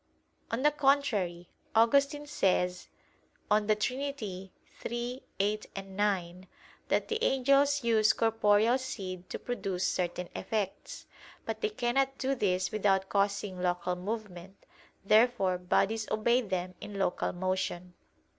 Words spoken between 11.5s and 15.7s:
they cannot do this without causing local movement. Therefore